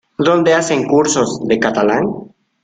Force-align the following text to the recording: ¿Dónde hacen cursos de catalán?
¿Dónde 0.27 0.51
hacen 0.55 0.87
cursos 0.91 1.29
de 1.47 1.59
catalán? 1.59 2.03